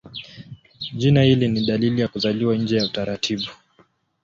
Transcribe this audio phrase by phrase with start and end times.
[0.93, 3.47] Jina hili ni dalili ya kuzaliwa nje ya utaratibu.